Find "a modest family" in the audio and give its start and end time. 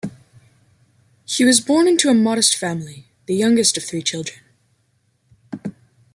2.09-3.05